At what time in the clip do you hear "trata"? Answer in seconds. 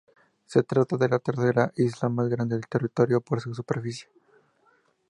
0.63-0.97